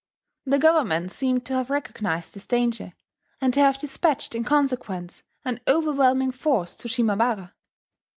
The 0.47 0.57
government 0.57 1.11
seems 1.11 1.43
to 1.43 1.53
have 1.53 1.69
recognized 1.69 2.33
this 2.33 2.47
danger, 2.47 2.93
and 3.39 3.53
to 3.53 3.59
have 3.59 3.77
despatched 3.77 4.33
in 4.33 4.43
consequence 4.43 5.21
an 5.45 5.59
overwhelming 5.67 6.31
force 6.31 6.75
to 6.77 6.87
Shimabara. 6.87 7.51